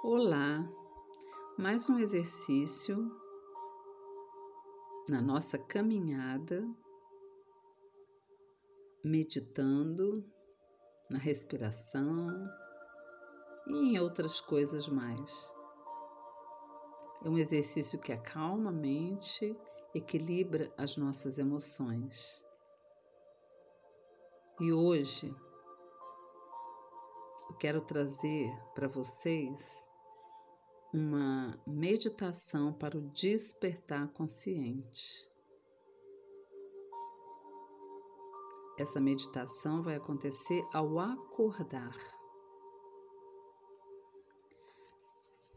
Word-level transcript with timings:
Olá, 0.00 0.64
mais 1.58 1.90
um 1.90 1.98
exercício 1.98 3.10
na 5.08 5.20
nossa 5.20 5.58
caminhada, 5.58 6.64
meditando 9.04 10.24
na 11.10 11.18
respiração 11.18 12.28
e 13.66 13.72
em 13.72 13.98
outras 13.98 14.40
coisas 14.40 14.86
mais. 14.86 15.52
É 17.24 17.28
um 17.28 17.36
exercício 17.36 17.98
que 17.98 18.12
acalma 18.12 18.70
a 18.70 18.72
mente, 18.72 19.58
equilibra 19.92 20.72
as 20.78 20.96
nossas 20.96 21.38
emoções. 21.38 22.40
E 24.60 24.72
hoje 24.72 25.34
eu 27.50 27.56
quero 27.56 27.80
trazer 27.80 28.48
para 28.76 28.86
vocês 28.86 29.87
uma 30.92 31.60
meditação 31.66 32.72
para 32.72 32.96
o 32.96 33.10
despertar 33.10 34.08
consciente. 34.08 35.28
Essa 38.78 39.00
meditação 39.00 39.82
vai 39.82 39.96
acontecer 39.96 40.64
ao 40.72 40.98
acordar. 40.98 41.96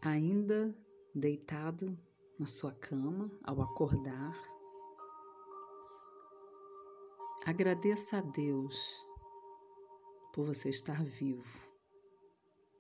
Ainda 0.02 0.76
deitado 1.14 1.98
na 2.38 2.48
sua 2.48 2.74
cama, 2.74 3.32
ao 3.44 3.62
acordar, 3.62 4.36
agradeça 7.46 8.18
a 8.18 8.22
Deus 8.22 9.06
por 10.34 10.48
você 10.48 10.70
estar 10.70 11.04
vivo, 11.04 11.46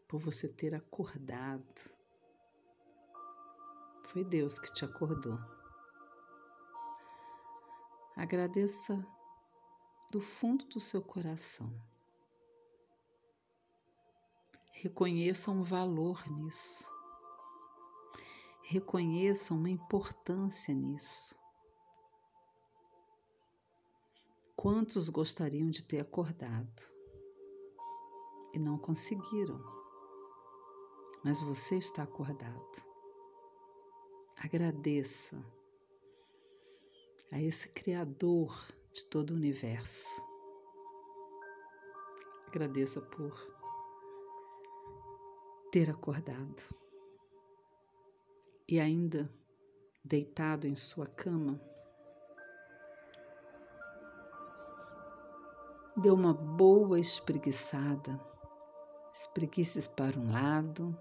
por 0.08 0.20
você 0.20 0.50
ter 0.50 0.74
acordado 0.74 2.01
foi 4.12 4.26
Deus 4.26 4.60
que 4.60 4.74
te 4.74 4.84
acordou. 4.84 5.40
Agradeça 8.14 9.02
do 10.12 10.20
fundo 10.20 10.66
do 10.66 10.82
seu 10.82 11.02
coração. 11.02 11.74
Reconheça 14.74 15.50
um 15.50 15.64
valor 15.64 16.30
nisso. 16.30 16.92
Reconheça 18.64 19.54
uma 19.54 19.70
importância 19.70 20.74
nisso. 20.74 21.34
Quantos 24.58 25.08
gostariam 25.08 25.70
de 25.70 25.86
ter 25.86 26.02
acordado 26.02 26.84
e 28.54 28.60
não 28.60 28.78
conseguiram? 28.78 29.64
Mas 31.24 31.42
você 31.42 31.78
está 31.78 32.04
acordado. 32.04 32.91
Agradeça 34.44 35.38
a 37.32 37.40
esse 37.40 37.70
Criador 37.70 38.52
de 38.92 39.06
todo 39.06 39.30
o 39.30 39.36
universo. 39.36 40.20
Agradeça 42.48 43.00
por 43.00 43.32
ter 45.72 45.92
acordado 45.92 46.76
e 48.68 48.80
ainda 48.80 49.32
deitado 50.04 50.66
em 50.66 50.76
sua 50.76 51.06
cama. 51.06 51.62
Dê 55.96 56.10
uma 56.10 56.34
boa 56.34 57.00
espreguiçada. 57.00 58.20
Espreguice 59.14 59.88
para 59.92 60.18
um 60.18 60.32
lado, 60.32 60.98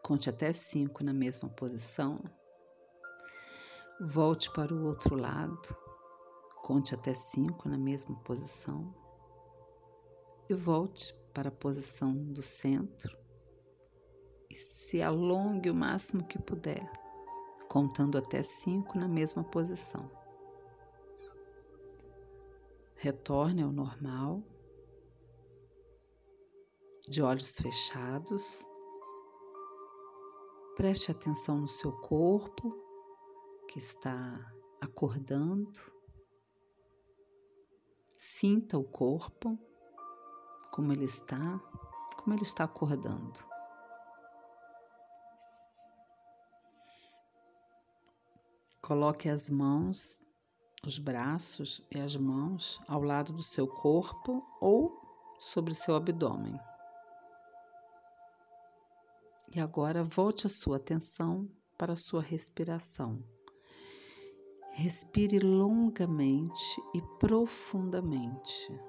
conte 0.00 0.30
até 0.30 0.52
cinco 0.52 1.02
na 1.02 1.12
mesma 1.12 1.48
posição. 1.48 2.22
Volte 4.00 4.48
para 4.52 4.72
o 4.72 4.84
outro 4.84 5.16
lado, 5.16 5.76
conte 6.62 6.94
até 6.94 7.14
cinco 7.14 7.68
na 7.68 7.76
mesma 7.76 8.14
posição. 8.20 8.94
E 10.48 10.54
volte 10.54 11.12
para 11.34 11.48
a 11.48 11.52
posição 11.52 12.14
do 12.14 12.40
centro. 12.40 13.18
E 14.48 14.54
se 14.54 15.02
alongue 15.02 15.68
o 15.68 15.74
máximo 15.74 16.24
que 16.28 16.38
puder, 16.38 16.88
contando 17.68 18.16
até 18.16 18.40
cinco 18.40 18.96
na 18.96 19.08
mesma 19.08 19.42
posição. 19.42 20.08
Retorne 22.94 23.64
ao 23.64 23.72
normal, 23.72 24.44
de 27.08 27.20
olhos 27.20 27.56
fechados. 27.56 28.64
Preste 30.76 31.10
atenção 31.10 31.62
no 31.62 31.68
seu 31.68 31.90
corpo 31.90 32.87
que 33.68 33.78
está 33.78 34.40
acordando. 34.80 35.80
Sinta 38.16 38.78
o 38.78 38.82
corpo, 38.82 39.58
como 40.72 40.92
ele 40.92 41.04
está, 41.04 41.60
como 42.16 42.34
ele 42.34 42.42
está 42.42 42.64
acordando. 42.64 43.46
Coloque 48.80 49.28
as 49.28 49.50
mãos, 49.50 50.18
os 50.82 50.98
braços 50.98 51.82
e 51.94 52.00
as 52.00 52.16
mãos 52.16 52.80
ao 52.88 53.02
lado 53.02 53.34
do 53.34 53.42
seu 53.42 53.68
corpo 53.68 54.42
ou 54.62 54.98
sobre 55.38 55.72
o 55.72 55.76
seu 55.76 55.94
abdômen. 55.94 56.58
E 59.54 59.60
agora 59.60 60.02
volte 60.02 60.46
a 60.46 60.50
sua 60.50 60.78
atenção 60.78 61.48
para 61.76 61.92
a 61.92 61.96
sua 61.96 62.22
respiração. 62.22 63.22
Respire 64.80 65.40
longamente 65.40 66.80
e 66.94 67.02
profundamente 67.18 68.80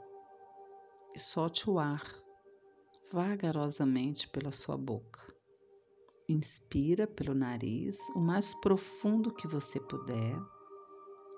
e 1.16 1.18
solte 1.18 1.68
o 1.68 1.80
ar 1.80 2.04
vagarosamente 3.12 4.30
pela 4.30 4.52
sua 4.52 4.78
boca. 4.78 5.20
Inspira 6.28 7.08
pelo 7.08 7.34
nariz 7.34 7.98
o 8.10 8.20
mais 8.20 8.54
profundo 8.62 9.34
que 9.34 9.48
você 9.48 9.80
puder 9.80 10.40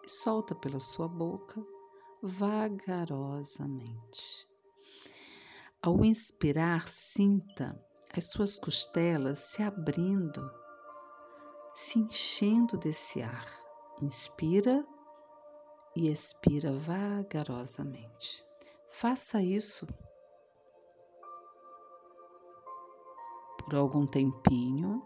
e 0.04 0.10
solta 0.10 0.54
pela 0.54 0.82
sua 0.82 1.08
boca 1.08 1.66
vagarosamente. 2.22 4.46
Ao 5.82 6.04
inspirar, 6.04 6.90
sinta 6.90 7.82
as 8.14 8.26
suas 8.26 8.60
costelas 8.60 9.40
se 9.40 9.64
abrindo, 9.64 10.52
se 11.74 12.00
enchendo 12.00 12.78
desse 12.78 13.22
ar 13.22 13.71
Inspira 14.02 14.84
e 15.96 16.10
expira 16.10 16.72
vagarosamente. 16.72 18.44
Faça 18.90 19.44
isso 19.44 19.86
por 23.60 23.76
algum 23.76 24.08
tempinho 24.08 25.06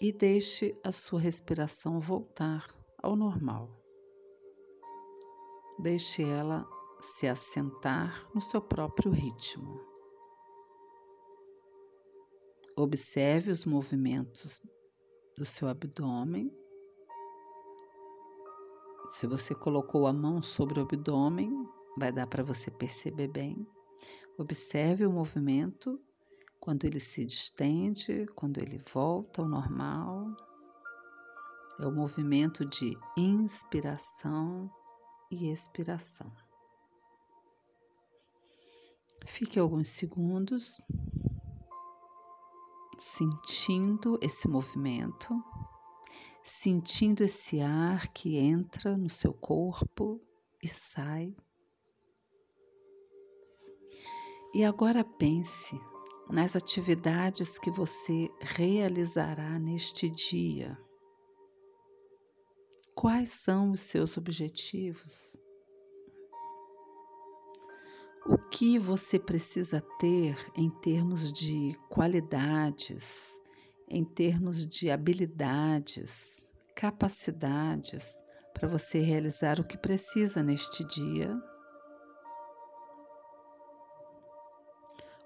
e 0.00 0.12
deixe 0.12 0.78
a 0.84 0.92
sua 0.92 1.18
respiração 1.18 1.98
voltar 1.98 2.68
ao 3.02 3.16
normal. 3.16 3.68
Deixe 5.80 6.22
ela 6.22 6.64
se 7.00 7.26
assentar 7.26 8.28
no 8.32 8.40
seu 8.40 8.60
próprio 8.60 9.10
ritmo. 9.10 9.80
Observe 12.76 13.50
os 13.50 13.64
movimentos 13.64 14.60
do 15.36 15.44
seu 15.44 15.68
abdômen. 15.68 16.50
Se 19.08 19.26
você 19.26 19.54
colocou 19.54 20.06
a 20.06 20.12
mão 20.12 20.40
sobre 20.40 20.80
o 20.80 20.82
abdômen, 20.82 21.68
vai 21.98 22.10
dar 22.10 22.26
para 22.26 22.42
você 22.42 22.70
perceber 22.70 23.28
bem. 23.28 23.66
Observe 24.38 25.06
o 25.06 25.12
movimento 25.12 26.00
quando 26.58 26.84
ele 26.84 26.98
se 26.98 27.24
distende, 27.24 28.26
quando 28.34 28.58
ele 28.58 28.82
volta 28.92 29.42
ao 29.42 29.48
normal. 29.48 30.26
É 31.78 31.86
o 31.86 31.92
movimento 31.92 32.64
de 32.64 32.96
inspiração 33.16 34.70
e 35.30 35.50
expiração. 35.50 36.32
Fique 39.26 39.58
alguns 39.58 39.88
segundos 39.88 40.80
sentindo 42.98 44.18
esse 44.22 44.48
movimento, 44.48 45.34
sentindo 46.42 47.22
esse 47.22 47.60
ar 47.60 48.08
que 48.08 48.36
entra 48.36 48.96
no 48.96 49.10
seu 49.10 49.32
corpo 49.32 50.20
e 50.62 50.68
sai. 50.68 51.34
E 54.54 54.64
agora 54.64 55.04
pense 55.04 55.78
nas 56.30 56.56
atividades 56.56 57.58
que 57.58 57.70
você 57.70 58.30
realizará 58.40 59.58
neste 59.58 60.08
dia. 60.08 60.78
Quais 62.94 63.30
são 63.30 63.72
os 63.72 63.80
seus 63.80 64.16
objetivos? 64.16 65.36
O 68.28 68.36
que 68.36 68.76
você 68.76 69.20
precisa 69.20 69.80
ter 70.00 70.36
em 70.56 70.68
termos 70.68 71.32
de 71.32 71.78
qualidades, 71.88 73.38
em 73.88 74.04
termos 74.04 74.66
de 74.66 74.90
habilidades, 74.90 76.44
capacidades 76.74 78.20
para 78.52 78.66
você 78.66 78.98
realizar 78.98 79.60
o 79.60 79.64
que 79.64 79.78
precisa 79.78 80.42
neste 80.42 80.82
dia? 80.82 81.40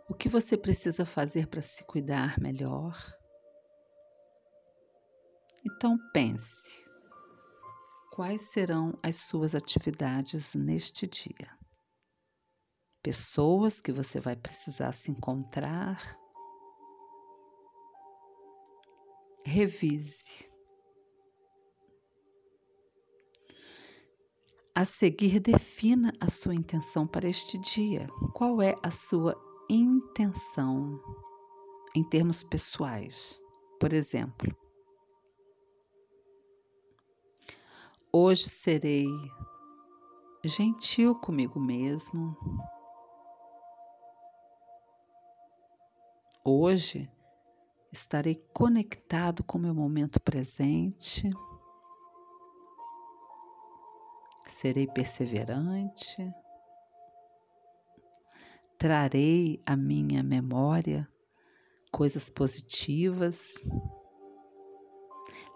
O 0.07 0.13
que 0.13 0.29
você 0.29 0.55
precisa 0.55 1.07
fazer 1.07 1.47
para 1.47 1.63
se 1.63 1.83
cuidar 1.85 2.39
melhor? 2.39 2.99
Então 5.65 5.97
pense: 6.13 6.85
quais 8.13 8.43
serão 8.51 8.93
as 9.03 9.17
suas 9.17 9.55
atividades 9.55 10.53
neste 10.53 11.07
dia? 11.07 11.60
Pessoas 13.03 13.81
que 13.81 13.93
você 13.93 14.21
vai 14.21 14.37
precisar 14.37 14.93
se 14.93 15.11
encontrar. 15.11 16.19
Revise. 19.45 20.51
A 24.75 24.85
seguir, 24.85 25.41
defina 25.41 26.13
a 26.21 26.31
sua 26.31 26.55
intenção 26.55 27.07
para 27.07 27.29
este 27.29 27.59
dia. 27.59 28.07
Qual 28.35 28.63
é 28.63 28.75
a 28.83 28.91
sua 28.91 29.35
intenção 29.69 31.01
em 31.95 32.03
termos 32.05 32.43
pessoais? 32.43 33.41
Por 33.79 33.93
exemplo, 33.93 34.55
Hoje 38.13 38.49
serei 38.49 39.07
gentil 40.45 41.15
comigo 41.15 41.61
mesmo. 41.61 42.37
Hoje 46.45 47.11
estarei 47.93 48.35
conectado 48.55 49.45
com 49.45 49.59
o 49.59 49.61
meu 49.61 49.75
momento 49.75 50.19
presente. 50.21 51.31
Serei 54.47 54.87
perseverante. 54.87 56.33
Trarei 58.79 59.61
à 59.67 59.77
minha 59.77 60.23
memória 60.23 61.07
coisas 61.93 62.31
positivas 62.31 63.55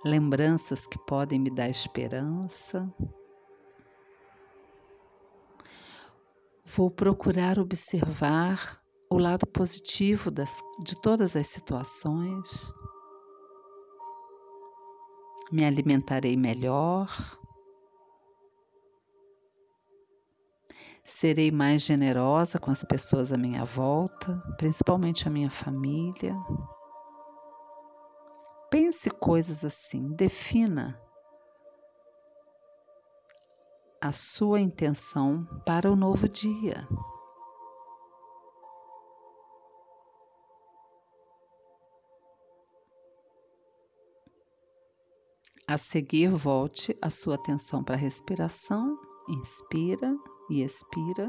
lembranças 0.04 0.86
que 0.86 0.98
podem 1.06 1.38
me 1.38 1.50
dar 1.50 1.70
esperança. 1.70 2.92
Vou 6.62 6.90
procurar 6.90 7.58
observar 7.58 8.83
o 9.14 9.19
lado 9.19 9.46
positivo 9.46 10.28
das, 10.28 10.61
de 10.81 11.00
todas 11.00 11.37
as 11.37 11.46
situações. 11.46 12.72
Me 15.52 15.64
alimentarei 15.64 16.37
melhor. 16.37 17.08
Serei 21.05 21.52
mais 21.52 21.82
generosa 21.82 22.58
com 22.58 22.72
as 22.72 22.82
pessoas 22.82 23.31
à 23.31 23.38
minha 23.38 23.64
volta, 23.64 24.43
principalmente 24.58 25.28
a 25.28 25.31
minha 25.31 25.50
família. 25.50 26.34
Pense 28.69 29.08
coisas 29.10 29.64
assim, 29.64 30.12
defina 30.14 31.00
a 34.00 34.10
sua 34.10 34.60
intenção 34.60 35.46
para 35.64 35.88
o 35.88 35.94
novo 35.94 36.28
dia. 36.28 36.84
A 45.66 45.78
seguir, 45.78 46.28
volte 46.28 46.94
a 47.00 47.08
sua 47.08 47.37
atenção 47.37 47.82
para 47.82 47.94
a 47.94 47.99
respiração. 47.99 48.99
Inspira 49.26 50.14
e 50.50 50.62
expira. 50.62 51.26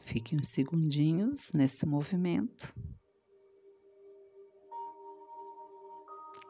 Fique 0.00 0.34
uns 0.34 0.48
segundinhos 0.48 1.52
nesse 1.52 1.84
movimento. 1.84 2.74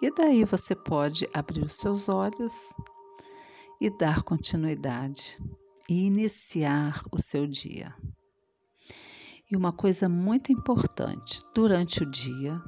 E 0.01 0.11
daí 0.15 0.45
você 0.45 0.77
pode 0.77 1.27
abrir 1.35 1.65
os 1.65 1.73
seus 1.73 2.09
olhos 2.09 2.73
e 3.81 3.91
dar 3.91 4.23
continuidade 4.23 5.37
e 5.89 6.07
iniciar 6.07 7.03
o 7.11 7.21
seu 7.21 7.45
dia. 7.45 7.93
E 9.51 9.57
uma 9.57 9.73
coisa 9.73 10.09
muito 10.09 10.53
importante, 10.53 11.43
durante 11.55 12.03
o 12.03 12.11
dia, 12.11 12.63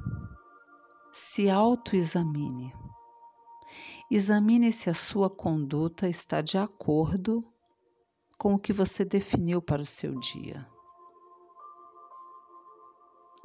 se 1.15 1.49
autoexamine. 1.49 2.73
Examine 4.11 4.71
se 4.71 4.89
a 4.89 4.93
sua 4.93 5.29
conduta 5.29 6.07
está 6.07 6.41
de 6.41 6.57
acordo 6.57 7.43
com 8.37 8.53
o 8.53 8.59
que 8.59 8.71
você 8.71 9.03
definiu 9.03 9.61
para 9.61 9.81
o 9.81 9.85
seu 9.85 10.19
dia. 10.19 10.67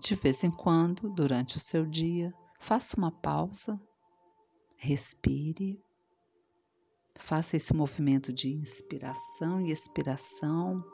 De 0.00 0.14
vez 0.14 0.44
em 0.44 0.50
quando, 0.50 1.08
durante 1.10 1.56
o 1.56 1.60
seu 1.60 1.86
dia, 1.86 2.34
Faça 2.62 2.94
uma 2.98 3.10
pausa, 3.10 3.80
respire, 4.76 5.82
faça 7.18 7.56
esse 7.56 7.74
movimento 7.74 8.34
de 8.34 8.52
inspiração 8.52 9.62
e 9.62 9.70
expiração 9.70 10.84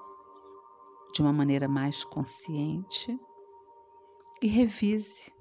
de 1.12 1.20
uma 1.20 1.32
maneira 1.32 1.66
mais 1.66 2.04
consciente 2.04 3.18
e 4.40 4.46
revise 4.46 5.34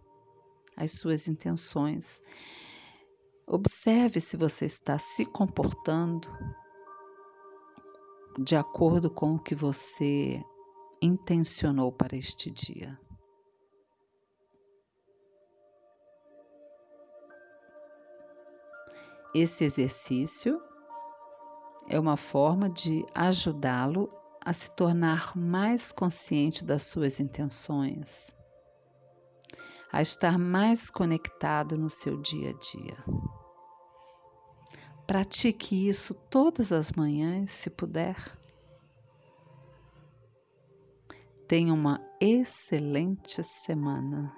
as 0.76 0.92
suas 0.94 1.28
intenções. 1.28 2.22
Observe 3.48 4.20
se 4.20 4.36
você 4.36 4.66
está 4.66 4.98
se 4.98 5.26
comportando 5.26 6.30
de 8.40 8.56
acordo 8.56 9.10
com 9.10 9.36
o 9.36 9.40
que 9.40 9.56
você 9.56 10.44
intencionou 11.02 11.92
para 11.92 12.18
este 12.18 12.52
dia. 12.52 13.00
Esse 19.34 19.66
exercício 19.66 20.62
é 21.90 22.00
uma 22.00 22.18
forma 22.18 22.70
de 22.70 23.06
ajudá-lo 23.14 24.10
a 24.44 24.54
se 24.54 24.74
tornar 24.76 25.36
mais 25.36 25.92
consciente 25.92 26.64
das 26.64 26.84
suas 26.84 27.20
intenções, 27.20 28.34
a 29.96 30.02
estar 30.02 30.38
mais 30.38 30.90
conectado 30.90 31.78
no 31.78 31.90
seu 31.90 32.18
dia 32.18 32.50
a 32.50 32.54
dia. 32.54 32.98
Pratique 35.08 35.88
isso 35.88 36.14
todas 36.30 36.74
as 36.74 36.92
manhãs, 36.92 37.52
se 37.52 37.70
puder. 37.70 38.18
Tenha 41.48 41.74
uma 41.74 42.06
excelente 42.20 43.42
semana. 43.42 44.36